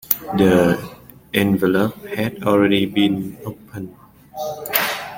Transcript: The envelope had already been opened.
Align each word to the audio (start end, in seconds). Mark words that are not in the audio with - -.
The 0.35 0.95
envelope 1.31 1.93
had 2.07 2.41
already 2.41 2.87
been 2.87 3.37
opened. 3.45 3.95